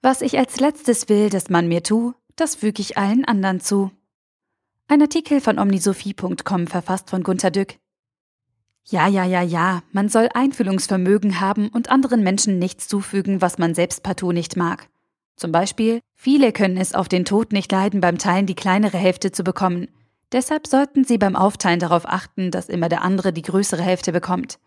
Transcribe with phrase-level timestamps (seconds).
[0.00, 3.90] Was ich als letztes will, dass man mir tu, das füge ich allen anderen zu.
[4.86, 7.74] Ein Artikel von omnisophie.com verfasst von Gunter Dück.
[8.84, 13.74] Ja, ja, ja, ja, man soll Einfühlungsvermögen haben und anderen Menschen nichts zufügen, was man
[13.74, 14.88] selbst partout nicht mag.
[15.36, 19.30] Zum Beispiel, viele können es auf den Tod nicht leiden, beim Teilen die kleinere Hälfte
[19.30, 19.88] zu bekommen.
[20.32, 24.58] Deshalb sollten sie beim Aufteilen darauf achten, dass immer der andere die größere Hälfte bekommt.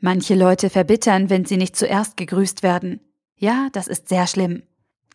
[0.00, 3.00] Manche Leute verbittern, wenn sie nicht zuerst gegrüßt werden.
[3.36, 4.62] Ja, das ist sehr schlimm.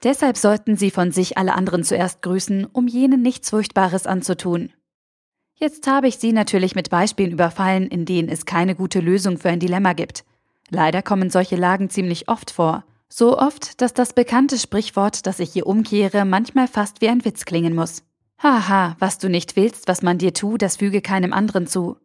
[0.03, 4.71] Deshalb sollten sie von sich alle anderen zuerst grüßen, um jenen nichts Furchtbares anzutun.
[5.55, 9.49] Jetzt habe ich Sie natürlich mit Beispielen überfallen, in denen es keine gute Lösung für
[9.49, 10.23] ein Dilemma gibt.
[10.69, 12.85] Leider kommen solche Lagen ziemlich oft vor.
[13.09, 17.43] So oft, dass das bekannte Sprichwort, das ich hier umkehre, manchmal fast wie ein Witz
[17.43, 18.03] klingen muss.
[18.41, 21.97] Haha, was du nicht willst, was man dir tut, das füge keinem anderen zu.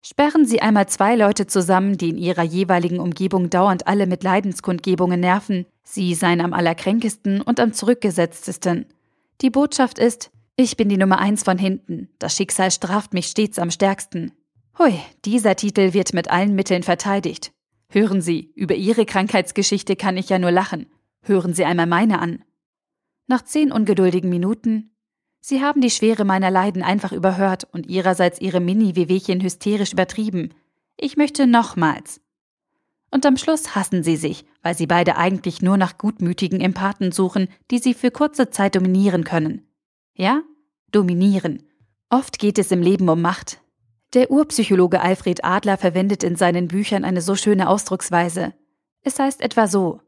[0.00, 5.20] Sperren Sie einmal zwei Leute zusammen, die in ihrer jeweiligen Umgebung dauernd alle mit Leidenskundgebungen
[5.20, 5.66] nerven.
[5.82, 8.86] Sie seien am allerkränkesten und am zurückgesetztesten.
[9.40, 12.08] Die Botschaft ist, ich bin die Nummer eins von hinten.
[12.18, 14.32] Das Schicksal straft mich stets am stärksten.
[14.78, 17.52] Hui, dieser Titel wird mit allen Mitteln verteidigt.
[17.90, 20.86] Hören Sie, über Ihre Krankheitsgeschichte kann ich ja nur lachen.
[21.22, 22.44] Hören Sie einmal meine an.
[23.26, 24.90] Nach zehn ungeduldigen Minuten.
[25.48, 30.52] Sie haben die Schwere meiner Leiden einfach überhört und ihrerseits Ihre Mini-Wehwehchen hysterisch übertrieben.
[30.98, 32.20] Ich möchte nochmals.
[33.10, 37.48] Und am Schluss hassen sie sich, weil sie beide eigentlich nur nach gutmütigen Empathen suchen,
[37.70, 39.66] die sie für kurze Zeit dominieren können.
[40.12, 40.42] Ja?
[40.92, 41.62] Dominieren.
[42.10, 43.62] Oft geht es im Leben um Macht.
[44.12, 48.52] Der Urpsychologe Alfred Adler verwendet in seinen Büchern eine so schöne Ausdrucksweise.
[49.00, 50.02] Es heißt etwa so.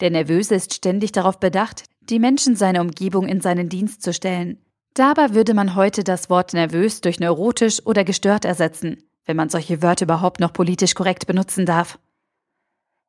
[0.00, 4.58] Der Nervöse ist ständig darauf bedacht, die Menschen seiner Umgebung in seinen Dienst zu stellen.
[4.94, 9.80] Dabei würde man heute das Wort nervös durch neurotisch oder gestört ersetzen, wenn man solche
[9.80, 11.98] Wörter überhaupt noch politisch korrekt benutzen darf.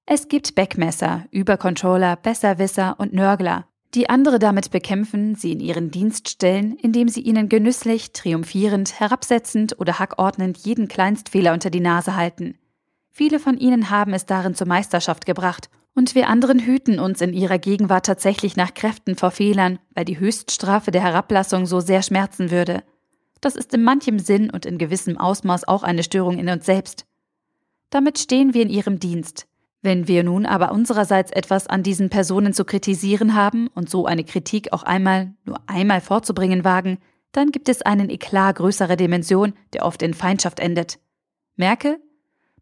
[0.06, 6.30] Es gibt Backmesser, Übercontroller, Besserwisser und Nörgler, die andere damit bekämpfen, sie in ihren Dienst
[6.30, 12.58] stellen, indem sie ihnen genüsslich, triumphierend, herabsetzend oder hackordnend jeden Kleinstfehler unter die Nase halten.
[13.12, 17.34] Viele von ihnen haben es darin zur Meisterschaft gebracht, und wir anderen hüten uns in
[17.34, 22.52] ihrer Gegenwart tatsächlich nach Kräften vor Fehlern, weil die Höchststrafe der Herablassung so sehr schmerzen
[22.52, 22.84] würde.
[23.42, 27.06] Das ist in manchem Sinn und in gewissem Ausmaß auch eine Störung in uns selbst.
[27.90, 29.48] Damit stehen wir in ihrem Dienst,
[29.84, 34.24] wenn wir nun aber unsererseits etwas an diesen Personen zu kritisieren haben und so eine
[34.24, 37.00] Kritik auch einmal, nur einmal vorzubringen wagen,
[37.34, 41.00] dann gibt es einen Eklat größerer Dimension, der oft in Feindschaft endet.
[41.58, 42.00] Merke,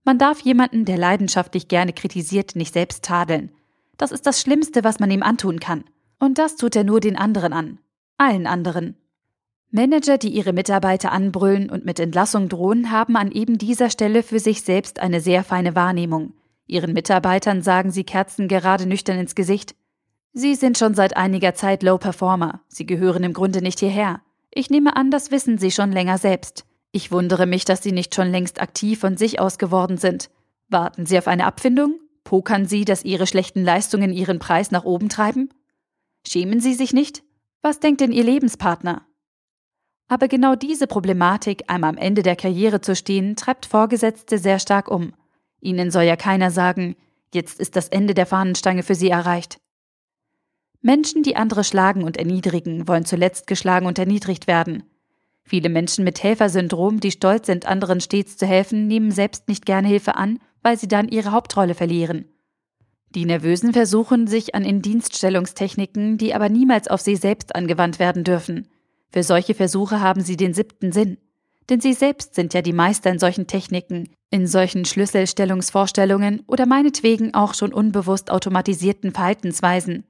[0.04, 3.52] man darf jemanden, der leidenschaftlich gerne kritisiert, nicht selbst tadeln.
[3.98, 5.84] Das ist das Schlimmste, was man ihm antun kann.
[6.20, 7.80] Und das tut er nur den anderen an.
[8.18, 8.96] Allen anderen.
[9.70, 14.40] Manager, die ihre Mitarbeiter anbrüllen und mit Entlassung drohen, haben an eben dieser Stelle für
[14.40, 16.34] sich selbst eine sehr feine Wahrnehmung.
[16.68, 19.76] Ihren Mitarbeitern sagen sie Kerzen gerade nüchtern ins Gesicht.
[20.34, 22.62] Sie sind schon seit einiger Zeit Low Performer.
[22.68, 24.22] Sie gehören im Grunde nicht hierher.
[24.52, 26.66] Ich nehme an, das wissen Sie schon länger selbst.
[26.91, 30.29] Ich wundere mich, dass Sie nicht schon längst aktiv von sich aus geworden sind.
[30.68, 32.00] Warten Sie auf eine Abfindung?
[32.24, 35.50] Pokern Sie, dass Ihre schlechten Leistungen Ihren Preis nach oben treiben?
[36.28, 37.24] Schämen Sie sich nicht?
[37.62, 39.06] Was denkt denn Ihr Lebenspartner?
[40.07, 44.91] Aber genau diese Problematik, einmal am Ende der Karriere zu stehen, treibt Vorgesetzte sehr stark
[44.91, 45.13] um.
[45.62, 46.97] Ihnen soll ja keiner sagen,
[47.34, 49.62] jetzt ist das Ende der Fahnenstange für Sie erreicht.
[50.81, 54.84] Menschen, die andere schlagen und erniedrigen, wollen zuletzt geschlagen und erniedrigt werden.
[55.44, 59.88] Viele Menschen mit Helfersyndrom, die stolz sind, anderen stets zu helfen, nehmen selbst nicht gerne
[59.88, 62.25] Hilfe an, weil sie dann ihre Hauptrolle verlieren.
[63.13, 68.69] Die Nervösen versuchen sich an Indienststellungstechniken, die aber niemals auf sie selbst angewandt werden dürfen.
[69.12, 71.18] Für solche Versuche haben sie den siebten Sinn.
[71.69, 77.34] Denn sie selbst sind ja die Meister in solchen Techniken, in solchen Schlüsselstellungsvorstellungen oder meinetwegen
[77.34, 80.06] auch schon unbewusst automatisierten Verhaltensweisen.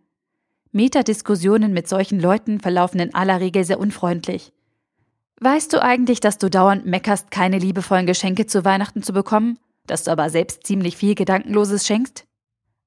[0.71, 4.53] Metadiskussionen mit solchen Leuten verlaufen in aller Regel sehr unfreundlich.
[5.43, 9.57] Weißt du eigentlich, dass du dauernd meckerst, keine liebevollen Geschenke zu Weihnachten zu bekommen,
[9.87, 12.25] dass du aber selbst ziemlich viel Gedankenloses schenkst?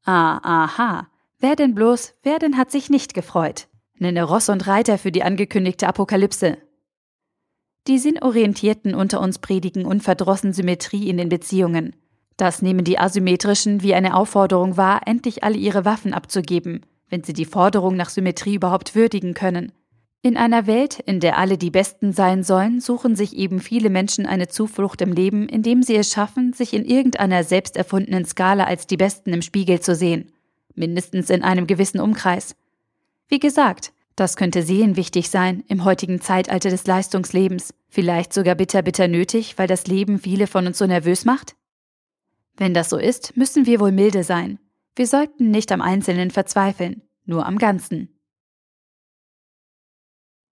[0.04, 1.08] Ah, aha.
[1.40, 3.66] Wer denn bloß, wer denn hat sich nicht gefreut?
[3.98, 6.58] Nenne Ross und Reiter für die angekündigte Apokalypse.
[7.88, 11.96] Die Sinnorientierten unter uns predigen unverdrossen Symmetrie in den Beziehungen.
[12.36, 17.32] Das nehmen die Asymmetrischen wie eine Aufforderung wahr, endlich alle ihre Waffen abzugeben, wenn sie
[17.32, 19.72] die Forderung nach Symmetrie überhaupt würdigen können.
[20.24, 24.24] In einer Welt, in der alle die Besten sein sollen, suchen sich eben viele Menschen
[24.24, 28.86] eine Zuflucht im Leben, indem sie es schaffen, sich in irgendeiner selbst erfundenen Skala als
[28.86, 30.32] die Besten im Spiegel zu sehen.
[30.74, 32.56] Mindestens in einem gewissen Umkreis.
[33.28, 39.08] Wie gesagt, das könnte seelenwichtig sein im heutigen Zeitalter des Leistungslebens, vielleicht sogar bitter, bitter
[39.08, 41.54] nötig, weil das Leben viele von uns so nervös macht?
[42.56, 44.58] Wenn das so ist, müssen wir wohl milde sein.
[44.96, 47.02] Wir sollten nicht am Einzelnen verzweifeln.
[47.26, 48.13] nur am Ganzen.